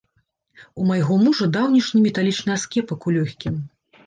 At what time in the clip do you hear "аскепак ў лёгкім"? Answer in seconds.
2.57-3.55